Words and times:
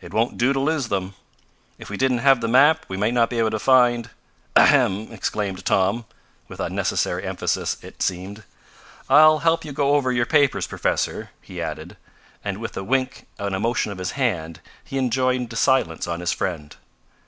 "It 0.00 0.12
won't 0.12 0.36
do 0.36 0.52
to 0.52 0.58
lose 0.58 0.88
them. 0.88 1.14
If 1.78 1.90
we 1.90 1.96
didn't 1.96 2.18
have 2.26 2.40
the 2.40 2.48
map 2.48 2.84
we 2.88 2.96
might 2.96 3.14
not 3.14 3.30
be 3.30 3.38
able 3.38 3.52
to 3.52 3.58
find" 3.60 4.10
"Ahem!" 4.56 5.12
exclaimed 5.12 5.64
Tom, 5.64 6.06
with 6.48 6.58
unnecessary 6.58 7.22
emphasis 7.24 7.76
it 7.80 8.02
seemed. 8.02 8.42
"I'll 9.08 9.38
help 9.46 9.64
you 9.64 9.70
go 9.70 9.94
over 9.94 10.10
your 10.10 10.26
papers, 10.26 10.66
Professor," 10.66 11.30
he 11.40 11.62
added, 11.62 11.96
and 12.42 12.58
with 12.58 12.76
a 12.76 12.82
wink 12.82 13.28
and 13.38 13.54
a 13.54 13.60
motion 13.60 13.92
of 13.92 13.98
his 13.98 14.10
hand, 14.18 14.58
he 14.82 14.98
enjoined 14.98 15.56
silence 15.56 16.08
on 16.08 16.18
his 16.18 16.32
friend. 16.32 16.74